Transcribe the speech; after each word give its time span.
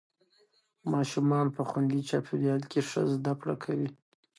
ماشومان 0.93 1.45
په 1.55 1.61
خوندي 1.69 2.01
چاپېریال 2.09 2.61
کې 2.71 2.81
ښه 2.89 3.01
زده 3.13 3.33
کړه 3.41 3.55
کوي 3.63 3.89